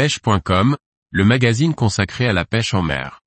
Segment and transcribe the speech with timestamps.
[0.00, 0.78] pêche.com,
[1.10, 3.20] le magazine consacré à la pêche en mer.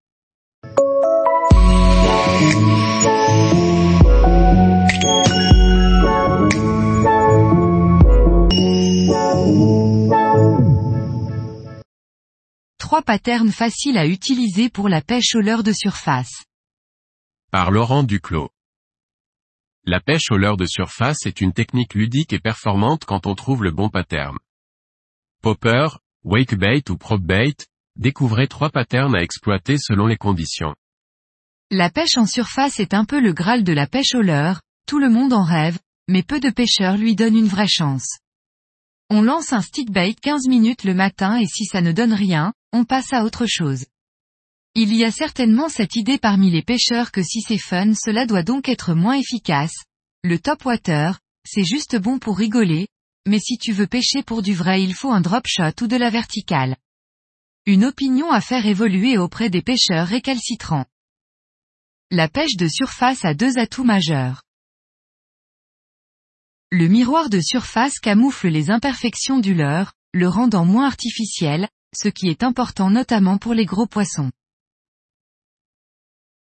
[12.79, 16.43] Trois patterns faciles à utiliser pour la pêche au leurre de surface.
[17.51, 18.49] Par Laurent Duclos.
[19.85, 23.63] La pêche au leurre de surface est une technique ludique et performante quand on trouve
[23.63, 24.39] le bon pattern.
[25.43, 25.89] Popper,
[26.23, 27.55] wakebait ou propbait,
[27.95, 30.75] découvrez trois patterns à exploiter selon les conditions.
[31.71, 34.99] La pêche en surface est un peu le graal de la pêche au leurre, tout
[34.99, 38.19] le monde en rêve, mais peu de pêcheurs lui donnent une vraie chance.
[39.09, 42.85] On lance un stickbait 15 minutes le matin et si ça ne donne rien, on
[42.85, 43.85] passe à autre chose.
[44.75, 48.43] Il y a certainement cette idée parmi les pêcheurs que si c'est fun cela doit
[48.43, 49.75] donc être moins efficace.
[50.23, 52.87] Le top water, c'est juste bon pour rigoler,
[53.25, 55.95] mais si tu veux pêcher pour du vrai il faut un drop shot ou de
[55.95, 56.75] la verticale.
[57.65, 60.85] Une opinion à faire évoluer auprès des pêcheurs récalcitrants.
[62.11, 64.43] La pêche de surface a deux atouts majeurs.
[66.71, 72.27] Le miroir de surface camoufle les imperfections du leurre, le rendant moins artificiel, ce qui
[72.27, 74.31] est important notamment pour les gros poissons.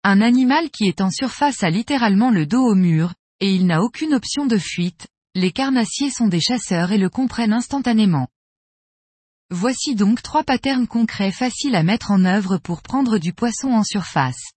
[0.03, 3.81] Un animal qui est en surface a littéralement le dos au mur, et il n'a
[3.81, 8.27] aucune option de fuite, les carnassiers sont des chasseurs et le comprennent instantanément.
[9.49, 13.83] Voici donc trois patterns concrets faciles à mettre en œuvre pour prendre du poisson en
[13.83, 14.51] surface.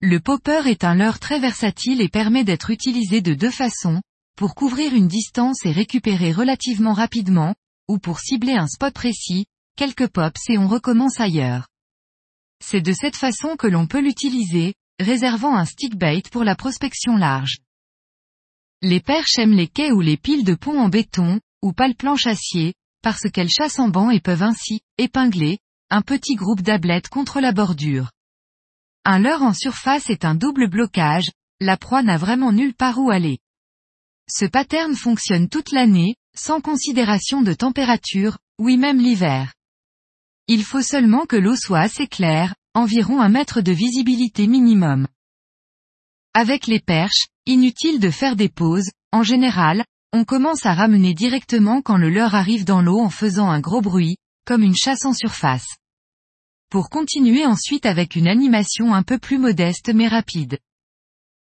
[0.00, 4.00] Le popper est un leurre très versatile et permet d'être utilisé de deux façons,
[4.34, 7.54] pour couvrir une distance et récupérer relativement rapidement,
[7.86, 9.44] ou pour cibler un spot précis,
[9.76, 11.68] quelques pops et on recommence ailleurs.
[12.64, 17.58] C'est de cette façon que l'on peut l'utiliser, réservant un stickbait pour la prospection large.
[18.82, 22.26] Les perches aiment les quais ou les piles de pont en béton, ou pales planches
[22.26, 25.58] acier, parce qu'elles chassent en banc et peuvent ainsi, épingler,
[25.90, 28.10] un petit groupe d'ablettes contre la bordure.
[29.04, 33.10] Un leurre en surface est un double blocage, la proie n'a vraiment nulle part où
[33.10, 33.38] aller.
[34.30, 39.52] Ce pattern fonctionne toute l'année, sans considération de température, oui même l'hiver.
[40.46, 45.06] Il faut seulement que l'eau soit assez claire, environ un mètre de visibilité minimum.
[46.32, 51.82] Avec les perches, inutile de faire des pauses, en général, on commence à ramener directement
[51.82, 54.16] quand le leurre arrive dans l'eau en faisant un gros bruit,
[54.46, 55.66] comme une chasse en surface.
[56.70, 60.58] Pour continuer ensuite avec une animation un peu plus modeste mais rapide.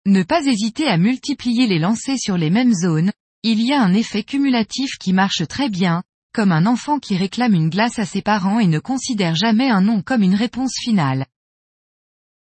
[0.07, 3.11] Ne pas hésiter à multiplier les lancers sur les mêmes zones,
[3.43, 7.55] il y a un effet cumulatif qui marche très bien, comme un enfant qui réclame
[7.55, 11.27] une glace à ses parents et ne considère jamais un non comme une réponse finale.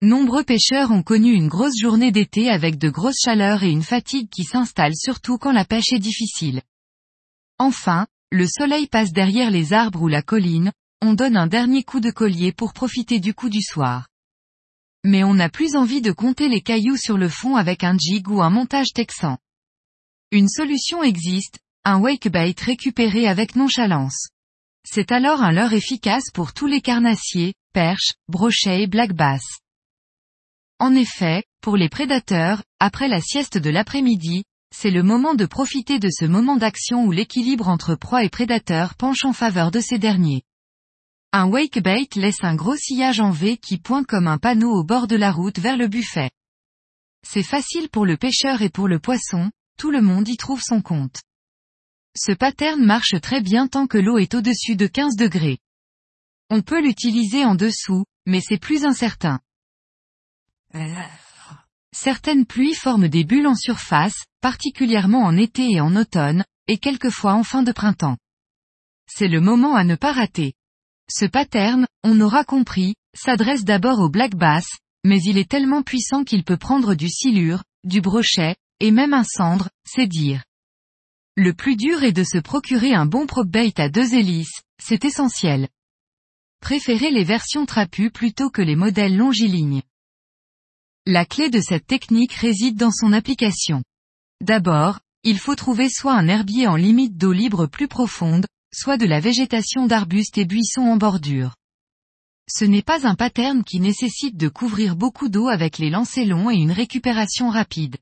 [0.03, 4.31] Nombreux pêcheurs ont connu une grosse journée d'été avec de grosses chaleurs et une fatigue
[4.31, 6.63] qui s'installe surtout quand la pêche est difficile.
[7.59, 10.73] Enfin, le soleil passe derrière les arbres ou la colline,
[11.03, 14.09] on donne un dernier coup de collier pour profiter du coup du soir.
[15.05, 18.27] Mais on n'a plus envie de compter les cailloux sur le fond avec un jig
[18.31, 19.37] ou un montage texan.
[20.31, 24.29] Une solution existe, un wakebait récupéré avec nonchalance.
[24.83, 29.43] C'est alors un leurre efficace pour tous les carnassiers, perches, brochets et black bass.
[30.81, 35.99] En effet, pour les prédateurs, après la sieste de l'après-midi, c'est le moment de profiter
[35.99, 39.99] de ce moment d'action où l'équilibre entre proie et prédateur penche en faveur de ces
[39.99, 40.43] derniers.
[41.33, 45.07] Un wakebait laisse un gros sillage en V qui pointe comme un panneau au bord
[45.07, 46.31] de la route vers le buffet.
[47.29, 50.81] C'est facile pour le pêcheur et pour le poisson, tout le monde y trouve son
[50.81, 51.21] compte.
[52.17, 55.59] Ce pattern marche très bien tant que l'eau est au-dessus de 15 degrés.
[56.49, 59.41] On peut l'utiliser en dessous, mais c'est plus incertain.
[61.93, 67.35] Certaines pluies forment des bulles en surface, particulièrement en été et en automne, et quelquefois
[67.35, 68.17] en fin de printemps.
[69.09, 70.55] C'est le moment à ne pas rater.
[71.11, 74.67] Ce pattern, on aura compris, s'adresse d'abord au black bass,
[75.05, 79.25] mais il est tellement puissant qu'il peut prendre du silure, du brochet, et même un
[79.25, 80.45] cendre, c'est dire.
[81.37, 85.69] Le plus dur est de se procurer un bon bait à deux hélices, c'est essentiel.
[86.61, 89.83] Préférez les versions trapues plutôt que les modèles longilignes.
[91.07, 93.83] La clé de cette technique réside dans son application.
[94.43, 99.07] D'abord, il faut trouver soit un herbier en limite d'eau libre plus profonde, soit de
[99.07, 101.57] la végétation d'arbustes et buissons en bordure.
[102.51, 106.51] Ce n'est pas un pattern qui nécessite de couvrir beaucoup d'eau avec les lancers longs
[106.51, 107.97] et une récupération rapide.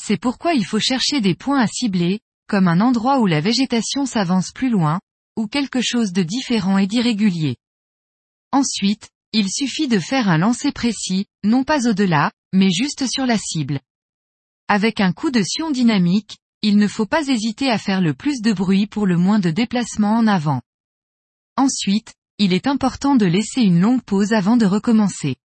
[0.00, 4.04] C'est pourquoi il faut chercher des points à cibler, comme un endroit où la végétation
[4.04, 4.98] s'avance plus loin,
[5.36, 7.56] ou quelque chose de différent et d'irrégulier.
[8.50, 13.38] Ensuite, il suffit de faire un lancer précis, non pas au-delà, mais juste sur la
[13.38, 13.78] cible.
[14.66, 18.40] Avec un coup de sion dynamique, il ne faut pas hésiter à faire le plus
[18.42, 20.60] de bruit pour le moins de déplacement en avant.
[21.56, 25.36] Ensuite, il est important de laisser une longue pause avant de recommencer.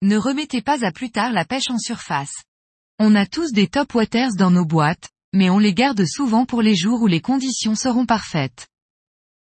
[0.00, 2.42] Ne remettez pas à plus tard la pêche en surface.
[2.98, 6.62] On a tous des top waters dans nos boîtes, mais on les garde souvent pour
[6.62, 8.66] les jours où les conditions seront parfaites.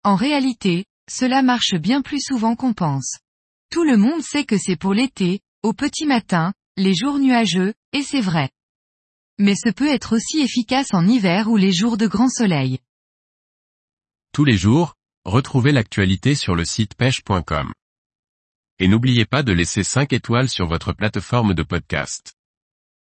[0.06, 3.20] En réalité, cela marche bien plus souvent qu'on pense.
[3.72, 8.02] Tout le monde sait que c'est pour l'été, au petit matin, les jours nuageux, et
[8.04, 8.50] c'est vrai.
[9.38, 12.80] Mais ce peut être aussi efficace en hiver ou les jours de grand soleil.
[14.34, 14.96] Tous les jours,
[15.26, 17.74] retrouvez l'actualité sur le site pêche.com.
[18.80, 22.39] Et n'oubliez pas de laisser 5 étoiles sur votre plateforme de podcast.